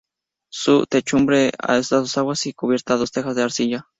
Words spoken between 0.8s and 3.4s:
techumbre es a dos aguas y su cubierta es con tejas